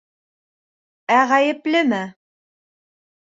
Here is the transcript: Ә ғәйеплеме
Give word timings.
Ә 1.17 1.19
ғәйеплеме 1.31 2.01